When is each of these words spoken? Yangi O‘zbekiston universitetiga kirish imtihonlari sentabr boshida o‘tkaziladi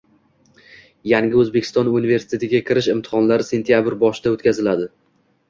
Yangi 1.11 1.37
O‘zbekiston 1.43 1.91
universitetiga 1.99 2.63
kirish 2.71 2.89
imtihonlari 2.95 3.47
sentabr 3.51 3.99
boshida 4.07 4.35
o‘tkaziladi 4.39 4.91